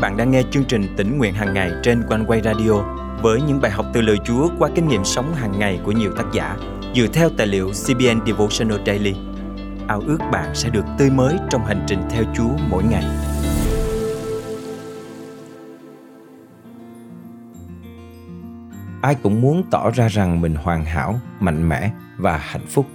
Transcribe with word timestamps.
bạn 0.00 0.16
đang 0.16 0.30
nghe 0.30 0.42
chương 0.50 0.64
trình 0.64 0.94
tỉnh 0.96 1.18
nguyện 1.18 1.34
hàng 1.34 1.54
ngày 1.54 1.70
trên 1.82 2.02
quanh 2.08 2.24
quay 2.26 2.40
radio 2.40 2.72
với 3.22 3.40
những 3.42 3.60
bài 3.60 3.70
học 3.70 3.86
từ 3.92 4.00
lời 4.00 4.16
Chúa 4.24 4.48
qua 4.58 4.70
kinh 4.74 4.88
nghiệm 4.88 5.04
sống 5.04 5.34
hàng 5.34 5.58
ngày 5.58 5.80
của 5.84 5.92
nhiều 5.92 6.12
tác 6.16 6.24
giả 6.32 6.56
dựa 6.94 7.06
theo 7.06 7.30
tài 7.36 7.46
liệu 7.46 7.70
CBN 7.70 8.26
Devotional 8.26 8.78
Daily. 8.86 9.14
Ao 9.88 10.00
ước 10.06 10.18
bạn 10.32 10.54
sẽ 10.54 10.70
được 10.70 10.84
tươi 10.98 11.10
mới 11.10 11.36
trong 11.50 11.64
hành 11.64 11.84
trình 11.86 12.02
theo 12.10 12.24
Chúa 12.36 12.50
mỗi 12.70 12.84
ngày. 12.84 13.04
Ai 19.02 19.14
cũng 19.14 19.40
muốn 19.40 19.62
tỏ 19.70 19.90
ra 19.90 20.08
rằng 20.08 20.40
mình 20.40 20.54
hoàn 20.54 20.84
hảo, 20.84 21.20
mạnh 21.40 21.68
mẽ 21.68 21.90
và 22.16 22.36
hạnh 22.36 22.66
phúc. 22.68 22.86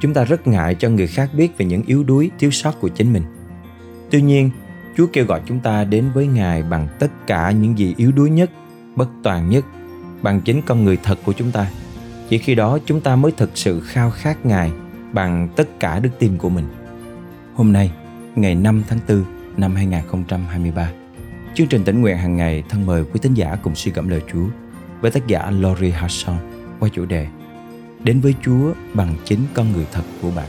Chúng 0.00 0.14
ta 0.14 0.24
rất 0.24 0.46
ngại 0.46 0.74
cho 0.74 0.88
người 0.88 1.06
khác 1.06 1.30
biết 1.32 1.58
về 1.58 1.66
những 1.66 1.82
yếu 1.86 2.04
đuối, 2.04 2.30
thiếu 2.38 2.50
sót 2.50 2.80
của 2.80 2.88
chính 2.88 3.12
mình. 3.12 3.22
Tuy 4.10 4.22
nhiên, 4.22 4.50
Chúa 4.98 5.06
kêu 5.12 5.24
gọi 5.24 5.42
chúng 5.46 5.60
ta 5.60 5.84
đến 5.84 6.04
với 6.14 6.26
Ngài 6.26 6.62
bằng 6.62 6.88
tất 6.98 7.26
cả 7.26 7.50
những 7.50 7.78
gì 7.78 7.94
yếu 7.96 8.12
đuối 8.12 8.30
nhất, 8.30 8.50
bất 8.96 9.08
toàn 9.22 9.50
nhất, 9.50 9.64
bằng 10.22 10.40
chính 10.40 10.62
con 10.62 10.84
người 10.84 10.98
thật 11.02 11.18
của 11.24 11.32
chúng 11.32 11.50
ta. 11.50 11.70
Chỉ 12.28 12.38
khi 12.38 12.54
đó 12.54 12.78
chúng 12.86 13.00
ta 13.00 13.16
mới 13.16 13.32
thực 13.32 13.50
sự 13.54 13.80
khao 13.80 14.10
khát 14.10 14.46
Ngài 14.46 14.72
bằng 15.12 15.48
tất 15.56 15.80
cả 15.80 15.98
đức 15.98 16.10
tin 16.18 16.38
của 16.38 16.48
mình. 16.48 16.64
Hôm 17.54 17.72
nay, 17.72 17.92
ngày 18.34 18.54
5 18.54 18.82
tháng 18.88 18.98
4 19.08 19.24
năm 19.56 19.74
2023, 19.74 20.90
chương 21.54 21.66
trình 21.66 21.84
tỉnh 21.84 22.00
nguyện 22.00 22.16
hàng 22.16 22.36
ngày 22.36 22.62
thân 22.68 22.86
mời 22.86 23.04
quý 23.04 23.20
tín 23.22 23.34
giả 23.34 23.56
cùng 23.62 23.74
suy 23.74 23.92
gẫm 23.92 24.08
lời 24.08 24.22
Chúa 24.32 24.46
với 25.00 25.10
tác 25.10 25.26
giả 25.26 25.50
Lori 25.50 25.90
Harrison 25.90 26.36
qua 26.80 26.88
chủ 26.92 27.04
đề 27.04 27.26
Đến 28.04 28.20
với 28.20 28.34
Chúa 28.42 28.72
bằng 28.94 29.14
chính 29.24 29.40
con 29.54 29.72
người 29.72 29.86
thật 29.92 30.04
của 30.22 30.30
bạn. 30.36 30.48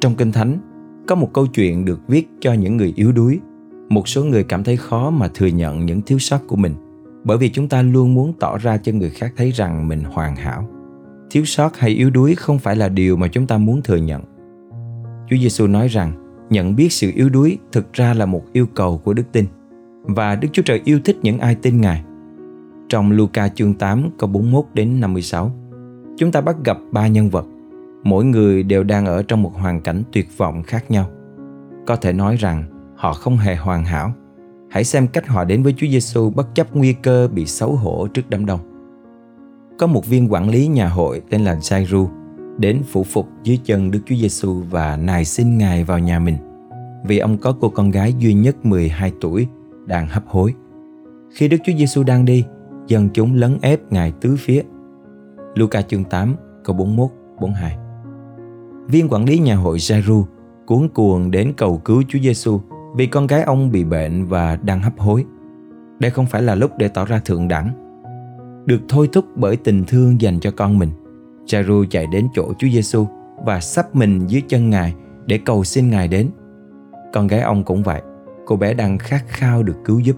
Trong 0.00 0.16
Kinh 0.16 0.32
Thánh, 0.32 0.69
có 1.06 1.14
một 1.14 1.32
câu 1.32 1.46
chuyện 1.46 1.84
được 1.84 2.00
viết 2.08 2.28
cho 2.40 2.52
những 2.52 2.76
người 2.76 2.92
yếu 2.96 3.12
đuối. 3.12 3.40
Một 3.88 4.08
số 4.08 4.24
người 4.24 4.44
cảm 4.44 4.64
thấy 4.64 4.76
khó 4.76 5.10
mà 5.10 5.28
thừa 5.34 5.46
nhận 5.46 5.86
những 5.86 6.02
thiếu 6.02 6.18
sót 6.18 6.38
của 6.46 6.56
mình 6.56 6.74
bởi 7.24 7.38
vì 7.38 7.48
chúng 7.48 7.68
ta 7.68 7.82
luôn 7.82 8.14
muốn 8.14 8.32
tỏ 8.40 8.58
ra 8.58 8.76
cho 8.76 8.92
người 8.92 9.10
khác 9.10 9.32
thấy 9.36 9.50
rằng 9.50 9.88
mình 9.88 10.00
hoàn 10.04 10.36
hảo. 10.36 10.68
Thiếu 11.30 11.44
sót 11.44 11.76
hay 11.76 11.90
yếu 11.90 12.10
đuối 12.10 12.34
không 12.34 12.58
phải 12.58 12.76
là 12.76 12.88
điều 12.88 13.16
mà 13.16 13.28
chúng 13.28 13.46
ta 13.46 13.58
muốn 13.58 13.82
thừa 13.82 13.96
nhận. 13.96 14.22
Chúa 15.30 15.36
giêsu 15.36 15.66
nói 15.66 15.88
rằng 15.88 16.12
nhận 16.50 16.76
biết 16.76 16.92
sự 16.92 17.12
yếu 17.14 17.28
đuối 17.28 17.58
thực 17.72 17.92
ra 17.92 18.14
là 18.14 18.26
một 18.26 18.42
yêu 18.52 18.66
cầu 18.74 18.98
của 18.98 19.12
đức 19.12 19.32
tin 19.32 19.44
và 20.02 20.36
Đức 20.36 20.48
Chúa 20.52 20.62
Trời 20.62 20.80
yêu 20.84 21.00
thích 21.04 21.16
những 21.22 21.38
ai 21.38 21.54
tin 21.54 21.80
Ngài. 21.80 22.04
Trong 22.88 23.12
Luca 23.12 23.48
chương 23.48 23.74
8 23.74 24.10
câu 24.18 24.30
41 24.30 24.64
đến 24.74 25.00
56, 25.00 25.52
chúng 26.16 26.32
ta 26.32 26.40
bắt 26.40 26.56
gặp 26.64 26.78
ba 26.92 27.06
nhân 27.06 27.30
vật 27.30 27.46
mỗi 28.02 28.24
người 28.24 28.62
đều 28.62 28.84
đang 28.84 29.06
ở 29.06 29.22
trong 29.22 29.42
một 29.42 29.52
hoàn 29.54 29.80
cảnh 29.80 30.02
tuyệt 30.12 30.28
vọng 30.36 30.62
khác 30.62 30.90
nhau. 30.90 31.10
Có 31.86 31.96
thể 31.96 32.12
nói 32.12 32.36
rằng 32.36 32.64
họ 32.96 33.12
không 33.12 33.36
hề 33.36 33.56
hoàn 33.56 33.84
hảo. 33.84 34.12
Hãy 34.70 34.84
xem 34.84 35.06
cách 35.06 35.26
họ 35.26 35.44
đến 35.44 35.62
với 35.62 35.74
Chúa 35.76 35.86
Giêsu 35.86 36.30
bất 36.30 36.54
chấp 36.54 36.76
nguy 36.76 36.92
cơ 36.92 37.28
bị 37.28 37.46
xấu 37.46 37.72
hổ 37.72 38.06
trước 38.06 38.30
đám 38.30 38.46
đông. 38.46 38.60
Có 39.78 39.86
một 39.86 40.06
viên 40.06 40.32
quản 40.32 40.50
lý 40.50 40.66
nhà 40.66 40.88
hội 40.88 41.22
tên 41.30 41.40
là 41.40 41.54
Jairus 41.54 42.08
đến 42.58 42.82
phủ 42.92 43.04
phục 43.04 43.28
dưới 43.42 43.58
chân 43.64 43.90
Đức 43.90 44.00
Chúa 44.06 44.16
Giêsu 44.16 44.62
và 44.70 44.96
nài 44.96 45.24
xin 45.24 45.58
Ngài 45.58 45.84
vào 45.84 45.98
nhà 45.98 46.18
mình 46.18 46.36
vì 47.04 47.18
ông 47.18 47.38
có 47.38 47.54
cô 47.60 47.68
con 47.68 47.90
gái 47.90 48.14
duy 48.18 48.34
nhất 48.34 48.66
12 48.66 49.12
tuổi 49.20 49.46
đang 49.86 50.08
hấp 50.08 50.26
hối. 50.26 50.54
Khi 51.32 51.48
Đức 51.48 51.56
Chúa 51.64 51.72
Giêsu 51.78 52.02
đang 52.02 52.24
đi, 52.24 52.44
dân 52.86 53.08
chúng 53.14 53.34
lấn 53.34 53.58
ép 53.62 53.92
Ngài 53.92 54.12
tứ 54.20 54.36
phía. 54.38 54.62
Luca 55.54 55.82
chương 55.82 56.04
8 56.04 56.34
câu 56.64 56.76
41 56.76 57.10
42 57.40 57.79
viên 58.88 59.08
quản 59.08 59.24
lý 59.24 59.38
nhà 59.38 59.56
hội 59.56 59.78
Jairu 59.78 60.24
cuốn 60.66 60.88
cuồng 60.88 61.30
đến 61.30 61.52
cầu 61.56 61.78
cứu 61.84 62.02
Chúa 62.08 62.18
Giêsu 62.18 62.60
vì 62.96 63.06
con 63.06 63.26
gái 63.26 63.42
ông 63.42 63.70
bị 63.70 63.84
bệnh 63.84 64.26
và 64.26 64.58
đang 64.62 64.82
hấp 64.82 64.98
hối. 64.98 65.24
Đây 65.98 66.10
không 66.10 66.26
phải 66.26 66.42
là 66.42 66.54
lúc 66.54 66.70
để 66.78 66.88
tỏ 66.88 67.04
ra 67.04 67.18
thượng 67.18 67.48
đẳng. 67.48 67.70
Được 68.66 68.80
thôi 68.88 69.08
thúc 69.12 69.24
bởi 69.36 69.56
tình 69.56 69.84
thương 69.84 70.20
dành 70.20 70.40
cho 70.40 70.50
con 70.50 70.78
mình, 70.78 70.90
Jairu 71.46 71.84
chạy 71.90 72.06
đến 72.06 72.28
chỗ 72.34 72.52
Chúa 72.58 72.68
Giêsu 72.72 73.06
và 73.44 73.60
sắp 73.60 73.96
mình 73.96 74.26
dưới 74.26 74.42
chân 74.48 74.70
Ngài 74.70 74.94
để 75.26 75.38
cầu 75.38 75.64
xin 75.64 75.90
Ngài 75.90 76.08
đến. 76.08 76.30
Con 77.12 77.26
gái 77.26 77.40
ông 77.40 77.64
cũng 77.64 77.82
vậy, 77.82 78.02
cô 78.46 78.56
bé 78.56 78.74
đang 78.74 78.98
khát 78.98 79.22
khao 79.26 79.62
được 79.62 79.76
cứu 79.84 80.00
giúp. 80.00 80.16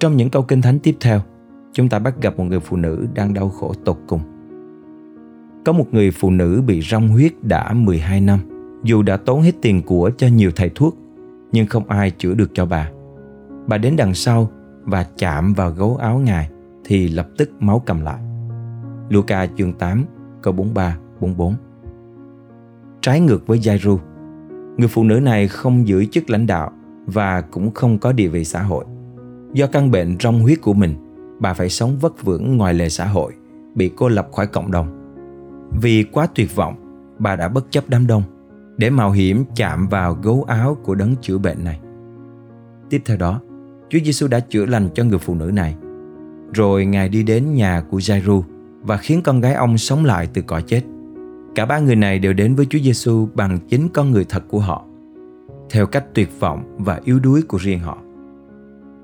Trong 0.00 0.16
những 0.16 0.30
câu 0.30 0.42
kinh 0.42 0.62
thánh 0.62 0.78
tiếp 0.78 0.96
theo, 1.00 1.20
chúng 1.72 1.88
ta 1.88 1.98
bắt 1.98 2.14
gặp 2.22 2.38
một 2.38 2.44
người 2.44 2.60
phụ 2.60 2.76
nữ 2.76 3.06
đang 3.14 3.34
đau 3.34 3.48
khổ 3.48 3.72
tột 3.84 3.98
cùng. 4.08 4.20
Có 5.64 5.72
một 5.72 5.86
người 5.92 6.10
phụ 6.10 6.30
nữ 6.30 6.62
bị 6.66 6.82
rong 6.82 7.08
huyết 7.08 7.32
đã 7.42 7.72
12 7.72 8.20
năm. 8.20 8.38
Dù 8.82 9.02
đã 9.02 9.16
tốn 9.16 9.42
hết 9.42 9.52
tiền 9.62 9.82
của 9.82 10.10
cho 10.16 10.26
nhiều 10.26 10.50
thầy 10.56 10.70
thuốc, 10.74 10.96
nhưng 11.52 11.66
không 11.66 11.88
ai 11.88 12.10
chữa 12.10 12.34
được 12.34 12.50
cho 12.54 12.66
bà. 12.66 12.90
Bà 13.66 13.78
đến 13.78 13.96
đằng 13.96 14.14
sau 14.14 14.50
và 14.84 15.06
chạm 15.18 15.52
vào 15.52 15.70
gấu 15.70 15.96
áo 15.96 16.18
ngài 16.18 16.48
thì 16.84 17.08
lập 17.08 17.28
tức 17.38 17.50
máu 17.60 17.82
cầm 17.86 18.00
lại. 18.00 18.22
Luca 19.08 19.46
chương 19.56 19.72
8 19.72 20.04
câu 20.42 20.52
43 20.52 20.96
44 21.20 21.54
Trái 23.00 23.20
ngược 23.20 23.46
với 23.46 23.58
jairu 23.58 23.98
người 24.76 24.88
phụ 24.88 25.04
nữ 25.04 25.20
này 25.20 25.48
không 25.48 25.88
giữ 25.88 26.04
chức 26.04 26.30
lãnh 26.30 26.46
đạo 26.46 26.72
và 27.06 27.40
cũng 27.40 27.70
không 27.74 27.98
có 27.98 28.12
địa 28.12 28.28
vị 28.28 28.44
xã 28.44 28.62
hội. 28.62 28.84
Do 29.52 29.66
căn 29.66 29.90
bệnh 29.90 30.16
rong 30.20 30.40
huyết 30.40 30.60
của 30.62 30.74
mình, 30.74 30.94
bà 31.40 31.54
phải 31.54 31.68
sống 31.68 31.98
vất 32.00 32.24
vưởng 32.24 32.56
ngoài 32.56 32.74
lề 32.74 32.88
xã 32.88 33.06
hội, 33.06 33.32
bị 33.74 33.90
cô 33.96 34.08
lập 34.08 34.28
khỏi 34.32 34.46
cộng 34.46 34.70
đồng 34.70 35.01
vì 35.80 36.04
quá 36.04 36.26
tuyệt 36.34 36.56
vọng, 36.56 36.74
bà 37.18 37.36
đã 37.36 37.48
bất 37.48 37.70
chấp 37.70 37.84
đám 37.88 38.06
đông 38.06 38.22
để 38.76 38.90
mạo 38.90 39.10
hiểm 39.10 39.44
chạm 39.56 39.88
vào 39.88 40.14
gấu 40.22 40.44
áo 40.48 40.76
của 40.82 40.94
đấng 40.94 41.16
chữa 41.20 41.38
bệnh 41.38 41.64
này. 41.64 41.80
Tiếp 42.90 43.02
theo 43.04 43.16
đó, 43.16 43.40
Chúa 43.88 43.98
Giêsu 44.04 44.28
đã 44.28 44.40
chữa 44.40 44.66
lành 44.66 44.88
cho 44.94 45.04
người 45.04 45.18
phụ 45.18 45.34
nữ 45.34 45.50
này. 45.54 45.76
Rồi 46.54 46.86
Ngài 46.86 47.08
đi 47.08 47.22
đến 47.22 47.54
nhà 47.54 47.82
của 47.90 47.98
Jairu 47.98 48.42
và 48.82 48.96
khiến 48.96 49.20
con 49.24 49.40
gái 49.40 49.54
ông 49.54 49.78
sống 49.78 50.04
lại 50.04 50.28
từ 50.34 50.42
cõi 50.42 50.62
chết. 50.62 50.82
Cả 51.54 51.66
ba 51.66 51.78
người 51.78 51.96
này 51.96 52.18
đều 52.18 52.32
đến 52.32 52.54
với 52.54 52.66
Chúa 52.66 52.78
Giêsu 52.78 53.28
bằng 53.34 53.58
chính 53.68 53.88
con 53.94 54.10
người 54.10 54.26
thật 54.28 54.42
của 54.48 54.60
họ, 54.60 54.84
theo 55.70 55.86
cách 55.86 56.04
tuyệt 56.14 56.40
vọng 56.40 56.76
và 56.78 57.00
yếu 57.04 57.18
đuối 57.18 57.42
của 57.42 57.58
riêng 57.58 57.78
họ. 57.78 57.98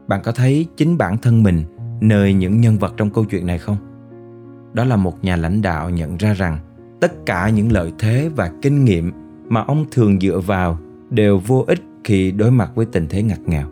Bạn 0.08 0.20
có 0.24 0.32
thấy 0.32 0.66
chính 0.76 0.98
bản 0.98 1.16
thân 1.18 1.42
mình 1.42 1.62
nơi 2.00 2.34
những 2.34 2.60
nhân 2.60 2.78
vật 2.78 2.94
trong 2.96 3.10
câu 3.10 3.24
chuyện 3.24 3.46
này 3.46 3.58
không? 3.58 3.76
Đó 4.78 4.84
là 4.84 4.96
một 4.96 5.24
nhà 5.24 5.36
lãnh 5.36 5.62
đạo 5.62 5.90
nhận 5.90 6.16
ra 6.16 6.34
rằng 6.34 6.58
tất 7.00 7.26
cả 7.26 7.48
những 7.48 7.72
lợi 7.72 7.92
thế 7.98 8.30
và 8.36 8.50
kinh 8.62 8.84
nghiệm 8.84 9.12
mà 9.48 9.60
ông 9.60 9.84
thường 9.90 10.20
dựa 10.20 10.40
vào 10.40 10.78
đều 11.10 11.38
vô 11.38 11.64
ích 11.66 11.80
khi 12.04 12.30
đối 12.30 12.50
mặt 12.50 12.70
với 12.74 12.86
tình 12.86 13.06
thế 13.08 13.22
ngặt 13.22 13.38
nghèo. 13.46 13.66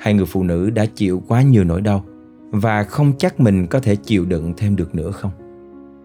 Hai 0.00 0.14
người 0.14 0.26
phụ 0.26 0.42
nữ 0.42 0.70
đã 0.70 0.86
chịu 0.86 1.22
quá 1.28 1.42
nhiều 1.42 1.64
nỗi 1.64 1.80
đau 1.80 2.04
và 2.50 2.82
không 2.82 3.12
chắc 3.18 3.40
mình 3.40 3.66
có 3.66 3.80
thể 3.80 3.96
chịu 3.96 4.24
đựng 4.24 4.54
thêm 4.56 4.76
được 4.76 4.94
nữa 4.94 5.10
không? 5.10 5.30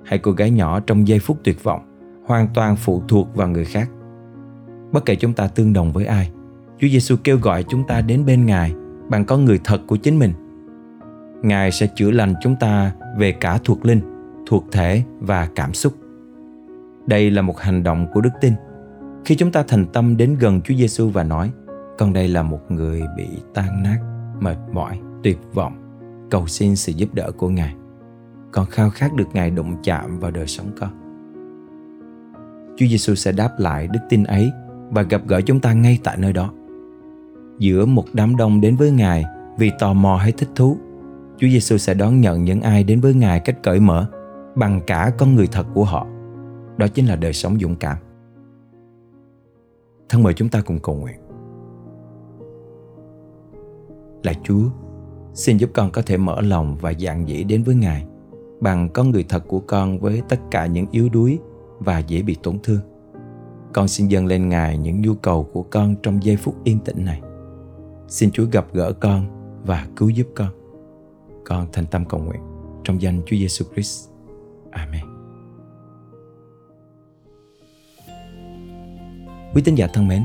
Hai 0.06 0.20
cô 0.20 0.32
gái 0.32 0.52
nhỏ 0.52 0.80
trong 0.80 1.08
giây 1.08 1.20
phút 1.20 1.38
tuyệt 1.44 1.64
vọng 1.64 1.82
hoàn 2.26 2.48
toàn 2.54 2.76
phụ 2.76 3.04
thuộc 3.08 3.36
vào 3.36 3.48
người 3.48 3.66
khác. 3.66 3.90
Bất 4.92 5.06
kể 5.06 5.16
chúng 5.16 5.34
ta 5.34 5.48
tương 5.48 5.74
đồng 5.74 5.92
với 5.92 6.06
ai, 6.06 6.32
chúa 6.80 6.88
giêsu 6.88 7.16
kêu 7.24 7.38
gọi 7.38 7.64
chúng 7.70 7.88
ta 7.88 8.02
đến 8.02 8.26
bên 8.26 8.46
ngài 8.46 8.74
bằng 9.10 9.26
con 9.26 9.46
người 9.46 9.60
thật 9.64 9.82
của 9.88 9.96
chính 9.96 10.20
mình. 10.20 10.34
Ngài 11.42 11.72
sẽ 11.72 11.88
chữa 11.96 12.12
lành 12.12 12.34
chúng 12.42 12.56
ta 12.56 12.92
về 13.18 13.32
cả 13.32 13.60
thuộc 13.64 13.86
linh, 13.86 14.02
thuộc 14.48 14.66
thể 14.72 15.04
và 15.20 15.48
cảm 15.56 15.74
xúc. 15.74 15.94
Đây 17.08 17.32
là 17.32 17.42
một 17.42 17.60
hành 17.60 17.84
động 17.84 18.08
của 18.14 18.22
đức 18.22 18.30
tin. 18.42 18.54
Khi 19.26 19.36
chúng 19.36 19.52
ta 19.52 19.64
thành 19.68 19.86
tâm 19.86 20.18
đến 20.18 20.36
gần 20.40 20.62
Chúa 20.62 20.76
Giêsu 20.76 21.10
và 21.10 21.24
nói, 21.24 21.52
con 21.98 22.14
đây 22.14 22.28
là 22.28 22.44
một 22.44 22.72
người 22.72 23.02
bị 23.18 23.28
tan 23.54 23.84
nát, 23.84 23.98
mệt 24.40 24.58
mỏi, 24.74 25.00
tuyệt 25.24 25.38
vọng, 25.54 25.74
cầu 26.30 26.48
xin 26.48 26.76
sự 26.76 26.92
giúp 26.92 27.14
đỡ 27.14 27.32
của 27.38 27.50
Ngài. 27.50 27.76
Con 28.52 28.66
khao 28.66 28.90
khát 28.90 29.14
được 29.14 29.28
Ngài 29.34 29.52
đụng 29.52 29.76
chạm 29.84 30.20
vào 30.20 30.32
đời 30.32 30.48
sống 30.48 30.68
con. 30.80 30.90
Chúa 32.78 32.86
Giêsu 32.86 33.16
sẽ 33.16 33.32
đáp 33.32 33.50
lại 33.58 33.88
đức 33.88 34.00
tin 34.10 34.24
ấy 34.24 34.52
và 34.90 35.02
gặp 35.02 35.22
gỡ 35.28 35.42
chúng 35.42 35.60
ta 35.60 35.74
ngay 35.74 36.00
tại 36.04 36.18
nơi 36.18 36.34
đó. 36.34 36.52
Giữa 37.60 37.86
một 37.86 38.06
đám 38.14 38.36
đông 38.36 38.62
đến 38.62 38.76
với 38.76 38.92
Ngài 38.92 39.26
vì 39.58 39.72
tò 39.80 39.94
mò 39.94 40.16
hay 40.16 40.32
thích 40.32 40.50
thú, 40.56 40.78
Chúa 41.42 41.48
Giêsu 41.48 41.78
sẽ 41.78 41.94
đón 41.94 42.22
nhận 42.22 42.44
những 42.44 42.62
ai 42.62 42.84
đến 42.84 43.02
với 43.02 43.14
Ngài 43.14 43.40
cách 43.40 43.64
cởi 43.64 43.80
mở 43.80 44.06
bằng 44.56 44.82
cả 44.88 45.12
con 45.18 45.36
người 45.36 45.48
thật 45.52 45.66
của 45.74 45.84
họ. 45.84 46.08
Đó 46.78 46.88
chính 46.88 47.06
là 47.06 47.16
đời 47.16 47.34
sống 47.34 47.58
dũng 47.60 47.76
cảm. 47.76 47.98
Thân 50.10 50.24
mời 50.24 50.34
chúng 50.34 50.50
ta 50.50 50.62
cùng 50.66 50.80
cầu 50.80 50.96
nguyện. 50.96 51.20
Là 54.24 54.34
Chúa, 54.44 54.64
xin 55.34 55.58
giúp 55.58 55.70
con 55.74 55.92
có 55.92 56.02
thể 56.06 56.18
mở 56.18 56.42
lòng 56.42 56.78
và 56.82 56.94
dạng 57.00 57.28
dĩ 57.28 57.44
đến 57.44 57.64
với 57.64 57.76
Ngài 57.76 58.06
bằng 58.60 58.90
con 58.90 59.12
người 59.12 59.26
thật 59.30 59.44
của 59.48 59.60
con 59.60 60.00
với 60.00 60.22
tất 60.30 60.40
cả 60.52 60.66
những 60.66 60.86
yếu 60.92 61.10
đuối 61.10 61.40
và 61.80 62.00
dễ 62.00 62.22
bị 62.22 62.38
tổn 62.44 62.60
thương. 62.64 62.82
Con 63.74 63.88
xin 63.88 64.08
dâng 64.08 64.26
lên 64.26 64.50
Ngài 64.50 64.78
những 64.78 65.02
nhu 65.02 65.14
cầu 65.14 65.50
của 65.54 65.64
con 65.64 65.96
trong 66.04 66.24
giây 66.24 66.36
phút 66.36 66.64
yên 66.64 66.80
tĩnh 66.80 67.06
này. 67.06 67.22
Xin 68.08 68.32
Chúa 68.32 68.46
gặp 68.52 68.66
gỡ 68.74 68.94
con 68.94 69.26
và 69.66 69.88
cứu 69.96 70.10
giúp 70.10 70.28
con 70.36 70.61
con 71.46 71.68
thành 71.74 71.86
tâm 71.86 72.06
cầu 72.06 72.20
nguyện 72.20 72.42
trong 72.84 73.02
danh 73.02 73.22
Chúa 73.26 73.36
Giêsu 73.38 73.66
Christ. 73.74 74.10
Amen. 74.72 75.02
Quý 79.54 79.62
tín 79.66 79.76
giả 79.76 79.88
thân 79.88 80.08
mến, 80.08 80.24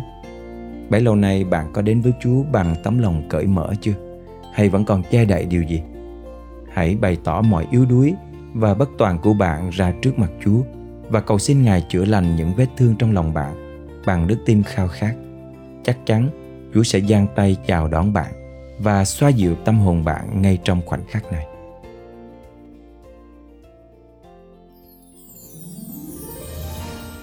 bấy 0.91 1.01
lâu 1.01 1.17
nay 1.17 1.45
bạn 1.45 1.73
có 1.73 1.83
đến 1.83 2.01
với 2.01 2.13
chúa 2.21 2.43
bằng 2.53 2.75
tấm 2.85 2.99
lòng 2.99 3.23
cởi 3.29 3.47
mở 3.47 3.75
chưa 3.81 3.95
hay 4.55 4.69
vẫn 4.69 4.85
còn 4.85 5.03
che 5.11 5.25
đậy 5.25 5.47
điều 5.47 5.63
gì 5.63 5.83
hãy 6.73 6.97
bày 7.01 7.19
tỏ 7.25 7.43
mọi 7.43 7.67
yếu 7.71 7.85
đuối 7.87 8.15
và 8.55 8.75
bất 8.75 8.89
toàn 8.99 9.19
của 9.19 9.35
bạn 9.35 9.71
ra 9.71 9.93
trước 10.03 10.19
mặt 10.19 10.31
chúa 10.45 10.61
và 11.09 11.21
cầu 11.21 11.39
xin 11.39 11.65
ngài 11.65 11.85
chữa 11.89 12.05
lành 12.05 12.37
những 12.37 12.55
vết 12.57 12.67
thương 12.77 12.95
trong 12.99 13.13
lòng 13.13 13.35
bạn 13.35 13.55
bằng 14.07 14.27
đức 14.27 14.39
tin 14.47 14.63
khao 14.63 14.89
khát 14.89 15.15
chắc 15.85 15.99
chắn 16.07 16.29
chúa 16.75 16.83
sẽ 16.83 17.01
giang 17.01 17.27
tay 17.37 17.57
chào 17.67 17.89
đón 17.89 18.13
bạn 18.13 18.33
và 18.79 19.05
xoa 19.05 19.29
dịu 19.29 19.55
tâm 19.55 19.79
hồn 19.79 20.05
bạn 20.05 20.43
ngay 20.43 20.59
trong 20.65 20.81
khoảnh 20.87 21.05
khắc 21.09 21.33
này 21.33 21.47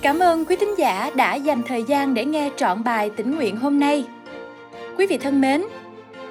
Cảm 0.01 0.19
ơn 0.19 0.45
quý 0.45 0.55
thính 0.55 0.77
giả 0.77 1.11
đã 1.15 1.35
dành 1.35 1.61
thời 1.67 1.83
gian 1.83 2.13
để 2.13 2.25
nghe 2.25 2.49
trọn 2.57 2.83
bài 2.83 3.09
tĩnh 3.15 3.35
nguyện 3.35 3.57
hôm 3.57 3.79
nay. 3.79 4.05
Quý 4.97 5.07
vị 5.07 5.17
thân 5.17 5.41
mến, 5.41 5.63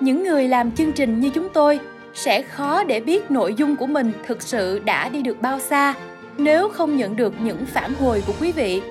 những 0.00 0.24
người 0.24 0.48
làm 0.48 0.72
chương 0.72 0.92
trình 0.92 1.20
như 1.20 1.30
chúng 1.30 1.48
tôi 1.48 1.80
sẽ 2.14 2.42
khó 2.42 2.84
để 2.84 3.00
biết 3.00 3.30
nội 3.30 3.54
dung 3.54 3.76
của 3.76 3.86
mình 3.86 4.12
thực 4.26 4.42
sự 4.42 4.78
đã 4.78 5.08
đi 5.08 5.22
được 5.22 5.42
bao 5.42 5.60
xa 5.60 5.94
nếu 6.38 6.68
không 6.68 6.96
nhận 6.96 7.16
được 7.16 7.34
những 7.40 7.66
phản 7.66 7.94
hồi 7.94 8.22
của 8.26 8.32
quý 8.40 8.52
vị. 8.52 8.82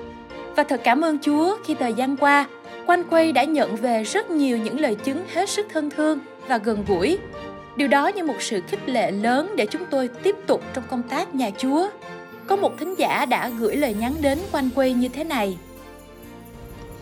Và 0.56 0.64
thật 0.64 0.80
cảm 0.84 1.04
ơn 1.04 1.18
Chúa 1.18 1.56
khi 1.64 1.74
thời 1.74 1.92
gian 1.92 2.16
qua, 2.16 2.46
Quanh 2.86 3.04
Quay 3.10 3.32
đã 3.32 3.44
nhận 3.44 3.76
về 3.76 4.02
rất 4.02 4.30
nhiều 4.30 4.58
những 4.58 4.80
lời 4.80 4.94
chứng 4.94 5.24
hết 5.34 5.50
sức 5.50 5.66
thân 5.72 5.90
thương 5.90 6.18
và 6.48 6.58
gần 6.58 6.84
gũi. 6.88 7.18
Điều 7.76 7.88
đó 7.88 8.06
như 8.08 8.24
một 8.24 8.34
sự 8.40 8.60
khích 8.68 8.88
lệ 8.88 9.10
lớn 9.10 9.54
để 9.56 9.66
chúng 9.66 9.82
tôi 9.90 10.08
tiếp 10.22 10.36
tục 10.46 10.62
trong 10.74 10.84
công 10.90 11.02
tác 11.02 11.34
nhà 11.34 11.50
Chúa. 11.58 11.88
Có 12.46 12.56
một 12.56 12.78
thính 12.78 12.94
giả 12.98 13.26
đã 13.26 13.48
gửi 13.48 13.76
lời 13.76 13.94
nhắn 13.94 14.14
đến 14.20 14.38
quanh 14.52 14.70
quay 14.74 14.92
như 14.92 15.08
thế 15.08 15.24
này. 15.24 15.56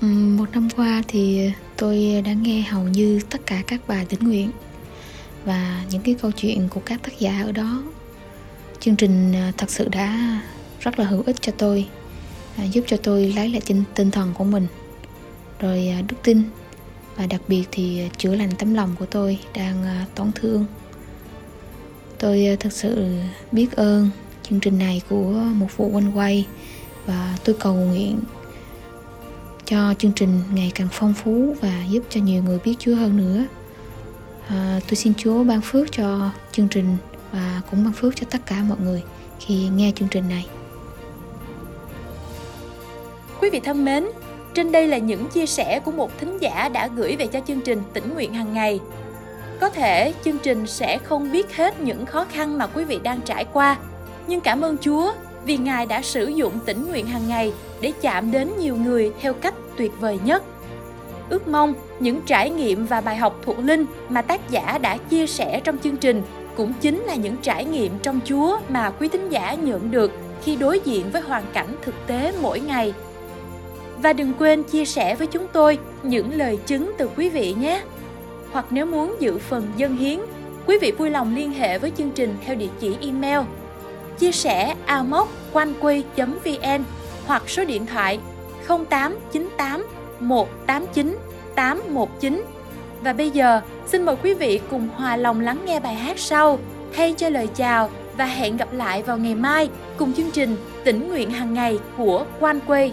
Ừ, 0.01 0.07
một 0.07 0.45
năm 0.53 0.69
qua 0.77 1.03
thì 1.09 1.51
tôi 1.77 2.23
đã 2.25 2.33
nghe 2.33 2.61
hầu 2.61 2.83
như 2.83 3.21
tất 3.31 3.47
cả 3.47 3.63
các 3.67 3.81
bài 3.89 4.07
tĩnh 4.09 4.21
nguyện 4.21 4.51
và 5.45 5.85
những 5.91 6.03
cái 6.03 6.15
câu 6.23 6.31
chuyện 6.31 6.69
của 6.71 6.81
các 6.85 7.03
tác 7.03 7.19
giả 7.19 7.43
ở 7.45 7.53
đó. 7.53 7.83
Chương 8.81 8.97
trình 8.97 9.33
à, 9.35 9.53
thật 9.57 9.71
sự 9.71 9.89
đã 9.89 10.41
rất 10.81 10.99
là 10.99 11.05
hữu 11.05 11.23
ích 11.27 11.37
cho 11.41 11.53
tôi 11.59 11.87
à, 12.57 12.65
giúp 12.65 12.85
cho 12.87 12.97
tôi 12.97 13.33
lấy 13.37 13.49
lại 13.49 13.63
tinh 13.95 14.11
thần 14.11 14.33
của 14.35 14.45
mình 14.45 14.67
rồi 15.61 15.89
à, 15.89 16.03
đức 16.09 16.17
tin 16.23 16.43
và 17.17 17.27
đặc 17.27 17.41
biệt 17.49 17.65
thì 17.71 18.01
à, 18.01 18.09
chữa 18.17 18.35
lành 18.35 18.51
tấm 18.59 18.75
lòng 18.75 18.95
của 18.99 19.07
tôi 19.07 19.39
đang 19.55 19.85
à, 19.85 20.07
tổn 20.15 20.33
thương 20.35 20.67
tôi 22.19 22.57
thật 22.61 22.73
sự 22.73 23.17
biết 23.53 23.77
ơn 23.77 24.11
chương 24.43 24.61
trình 24.61 24.79
này 24.79 25.03
của 25.09 25.31
một 25.55 25.67
phụ 25.71 25.91
quanh 25.93 26.19
quay 26.19 26.47
và 27.07 27.37
tôi 27.45 27.57
cầu 27.61 27.75
nguyện 27.75 28.19
cho 29.71 29.95
chương 29.99 30.13
trình 30.13 30.41
ngày 30.55 30.73
càng 30.75 30.89
phong 30.93 31.15
phú 31.15 31.57
và 31.61 31.85
giúp 31.91 32.05
cho 32.11 32.21
nhiều 32.21 32.43
người 32.43 32.59
biết 32.65 32.75
Chúa 32.79 32.95
hơn 32.95 33.17
nữa. 33.17 33.45
À, 34.49 34.81
tôi 34.89 34.97
xin 34.97 35.15
Chúa 35.15 35.45
ban 35.45 35.61
phước 35.61 35.93
cho 35.93 36.31
chương 36.53 36.69
trình 36.69 36.97
và 37.33 37.63
cũng 37.71 37.85
ban 37.85 37.93
phước 37.93 38.17
cho 38.17 38.27
tất 38.31 38.47
cả 38.47 38.63
mọi 38.69 38.79
người 38.81 39.03
khi 39.41 39.69
nghe 39.69 39.93
chương 39.97 40.09
trình 40.09 40.29
này. 40.29 40.47
Quý 43.41 43.51
vị 43.51 43.61
thân 43.61 43.85
mến, 43.85 44.05
trên 44.55 44.73
đây 44.73 44.87
là 44.87 44.99
những 44.99 45.29
chia 45.29 45.47
sẻ 45.47 45.81
của 45.85 45.91
một 45.91 46.19
thính 46.21 46.39
giả 46.39 46.69
đã 46.69 46.89
gửi 46.97 47.17
về 47.17 47.27
cho 47.27 47.41
chương 47.47 47.61
trình 47.61 47.83
tỉnh 47.93 48.15
nguyện 48.15 48.35
hàng 48.35 48.55
ngày. 48.55 48.81
Có 49.61 49.71
thể 49.71 50.15
chương 50.25 50.39
trình 50.39 50.67
sẽ 50.67 50.99
không 50.99 51.33
biết 51.33 51.57
hết 51.57 51.81
những 51.81 52.07
khó 52.07 52.27
khăn 52.33 52.59
mà 52.59 52.67
quý 52.67 52.85
vị 52.85 53.01
đang 53.03 53.21
trải 53.21 53.45
qua, 53.45 53.77
nhưng 54.27 54.41
cảm 54.41 54.61
ơn 54.61 54.77
Chúa 54.79 55.13
vì 55.45 55.57
Ngài 55.57 55.87
đã 55.87 56.03
sử 56.03 56.27
dụng 56.27 56.59
tỉnh 56.67 56.89
nguyện 56.89 57.07
hàng 57.07 57.29
ngày 57.29 57.53
để 57.81 57.93
chạm 58.01 58.31
đến 58.31 58.51
nhiều 58.59 58.77
người 58.77 59.13
theo 59.21 59.35
cách 59.35 59.55
tuyệt 59.77 59.93
vời 60.01 60.19
nhất. 60.25 60.43
Ước 61.29 61.49
mong 61.49 61.75
những 62.01 62.21
trải 62.27 62.51
nghiệm 62.51 62.87
và 62.87 63.01
bài 63.01 63.17
học 63.17 63.41
thuộc 63.43 63.59
linh 63.59 63.87
mà 64.09 64.23
tác 64.23 64.51
giả 64.51 64.79
đã 64.79 64.97
chia 64.97 65.27
sẻ 65.27 65.61
trong 65.65 65.79
chương 65.79 65.97
trình 65.97 66.23
cũng 66.57 66.73
chính 66.81 67.01
là 67.01 67.15
những 67.15 67.37
trải 67.37 67.65
nghiệm 67.65 67.99
trong 68.03 68.21
Chúa 68.25 68.59
mà 68.69 68.91
quý 68.91 69.09
thính 69.09 69.29
giả 69.29 69.55
nhận 69.55 69.91
được 69.91 70.13
khi 70.43 70.57
đối 70.57 70.81
diện 70.85 71.11
với 71.13 71.23
hoàn 71.23 71.45
cảnh 71.53 71.77
thực 71.83 71.95
tế 72.07 72.33
mỗi 72.43 72.61
ngày. 72.61 72.95
Và 74.03 74.13
đừng 74.13 74.33
quên 74.39 74.63
chia 74.63 74.85
sẻ 74.85 75.15
với 75.15 75.27
chúng 75.27 75.47
tôi 75.53 75.79
những 76.03 76.35
lời 76.35 76.59
chứng 76.67 76.93
từ 76.99 77.09
quý 77.17 77.29
vị 77.29 77.55
nhé. 77.59 77.83
Hoặc 78.53 78.67
nếu 78.71 78.87
muốn 78.87 79.17
giữ 79.21 79.39
phần 79.39 79.73
dân 79.77 79.97
hiến, 79.97 80.21
quý 80.67 80.79
vị 80.81 80.93
vui 80.99 81.11
lòng 81.11 81.37
liên 81.37 81.53
hệ 81.53 81.79
với 81.79 81.93
chương 81.99 82.11
trình 82.11 82.37
theo 82.45 82.55
địa 82.55 82.69
chỉ 82.81 82.97
email 83.01 83.41
chia 84.19 84.33
sẻ 84.33 84.75
amoconeway.vn 84.87 86.83
hoặc 87.27 87.43
số 87.47 87.65
điện 87.65 87.87
thoại 87.87 88.19
0898 88.69 89.87
189 90.21 91.19
819. 91.55 92.45
Và 93.03 93.13
bây 93.13 93.31
giờ, 93.31 93.61
xin 93.87 94.03
mời 94.03 94.17
quý 94.23 94.35
vị 94.35 94.61
cùng 94.71 94.89
hòa 94.97 95.17
lòng 95.17 95.41
lắng 95.41 95.59
nghe 95.67 95.81
bài 95.81 95.95
hát 95.95 96.19
sau, 96.19 96.59
thay 96.93 97.15
cho 97.17 97.29
lời 97.29 97.47
chào 97.47 97.91
và 98.17 98.25
hẹn 98.25 98.57
gặp 98.57 98.73
lại 98.73 99.03
vào 99.03 99.19
ngày 99.19 99.35
mai 99.35 99.69
cùng 99.97 100.13
chương 100.13 100.31
trình 100.31 100.57
tỉnh 100.85 101.09
nguyện 101.09 101.31
hàng 101.31 101.55
ngày 101.55 101.79
của 101.97 102.25
Quan 102.41 102.61
Quay. 102.67 102.93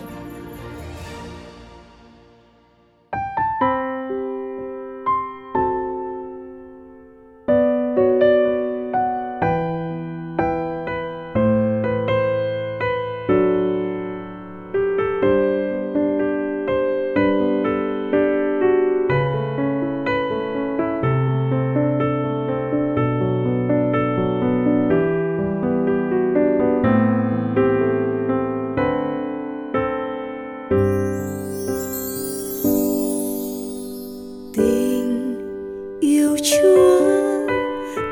Chúa, 36.51 36.99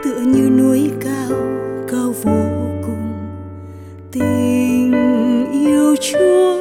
tựa 0.04 0.20
như 0.26 0.50
núi 0.50 0.92
cao 1.02 1.38
cao 1.88 2.14
vô 2.24 2.42
cùng. 2.82 3.14
Tình 4.12 4.94
yêu 5.52 5.96
chúa 6.02 6.56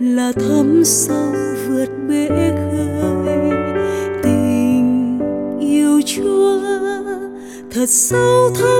là 0.00 0.32
thấm 0.32 0.84
sâu 0.84 1.32
vượt 1.68 1.88
bể 2.08 2.28
khơi. 2.28 3.38
Tình 4.22 5.18
yêu 5.60 6.00
chúa 6.06 6.60
thật 7.70 7.88
sâu 7.88 8.50
thẳm. 8.54 8.73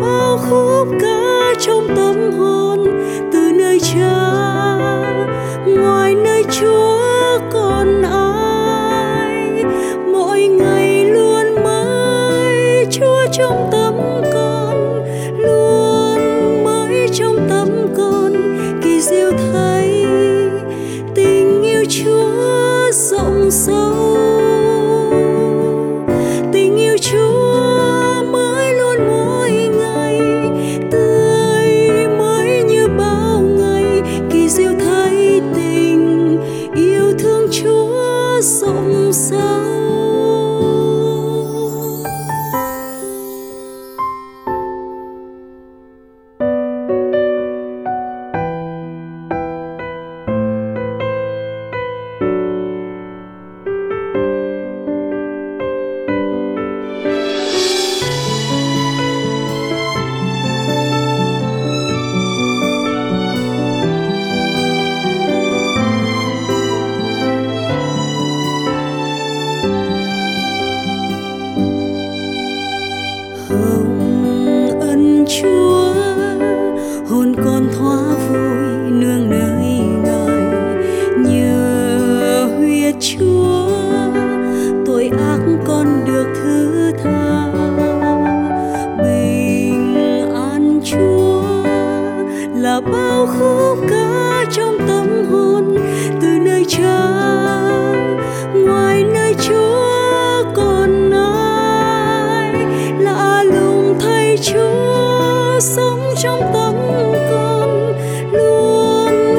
bao 0.00 0.38
khúc 0.38 0.88
ca 1.00 1.54
trong 1.60 1.88
tâm 1.96 2.32
hồn 2.38 2.84
từ 3.32 3.52
nơi 3.52 3.80
cha 3.80 4.42
ngoài 5.66 6.14
nơi 6.14 6.44
chúa. 6.60 6.91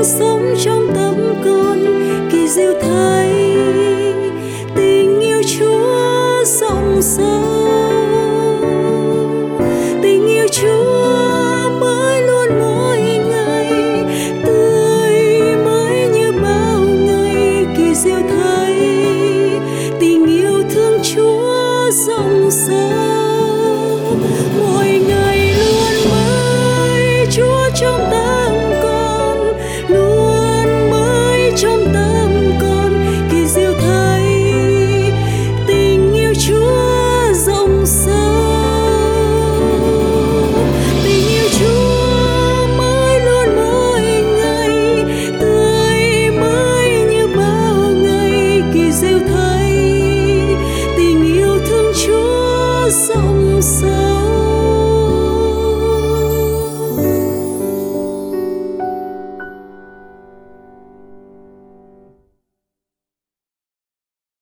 sống 0.03 0.55
trong 0.59 0.87
tâm 0.95 1.15
con 1.45 1.85
kỳ 2.31 2.47
diệu 2.47 2.73
thấy 2.81 3.33
tình 4.75 5.19
yêu 5.19 5.41
chúa 5.57 6.43
rộng 6.45 7.01
sâu. 7.01 7.43
Tình 10.01 10.27
yêu 10.27 10.47
chúa 10.51 11.69
mới 11.79 12.21
luôn 12.21 12.59
mỗi 12.59 12.99
ngày. 13.29 13.71
Tươi 14.45 15.41
mới 15.65 16.07
như 16.13 16.31
bao 16.31 16.81
ngày 16.81 17.65
kỳ 17.77 17.95
diệu 17.95 18.19
thấy 18.29 18.75
tình 19.99 20.25
yêu 20.25 20.63
thương 20.73 20.99
chúa 21.03 21.91
rộng 21.91 22.51
sâu. 22.51 24.17
Mỗi 24.59 24.87
ngày 25.07 25.53
luôn 25.57 26.11
mới 26.11 27.27
chúa 27.31 27.69
trong 27.75 28.09